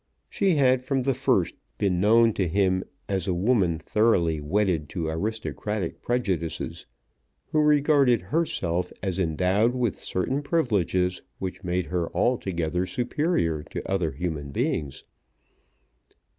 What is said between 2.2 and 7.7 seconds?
to him as a woman thoroughly wedded to aristocratic prejudices, who